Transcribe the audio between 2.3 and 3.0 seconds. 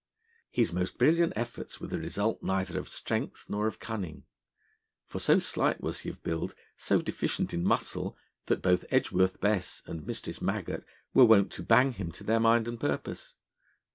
neither of